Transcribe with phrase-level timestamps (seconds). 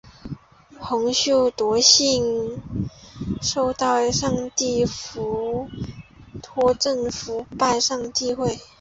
[0.79, 2.57] 洪秀全笃信
[3.39, 5.67] 受上帝托负
[6.55, 8.57] 创拜上帝会。